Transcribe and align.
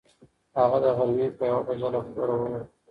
هغه 0.59 0.77
د 0.83 0.85
غرمې 0.97 1.27
په 1.37 1.43
یوه 1.49 1.61
بجه 1.67 1.87
له 1.93 1.99
کوره 2.15 2.35
ووت. 2.39 2.65